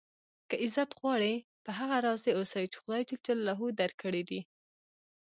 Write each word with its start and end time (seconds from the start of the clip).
که 0.49 0.55
عزت 0.65 0.91
غواړئ؟ 0.99 1.33
په 1.63 1.71
هغه 1.79 1.97
راضي 2.07 2.31
اوسئ، 2.37 2.63
چي 2.71 2.77
خدای 2.83 3.01
جل 3.09 3.19
جلاله 3.25 3.67
درکړي 3.81 4.23
دي. 4.29 4.41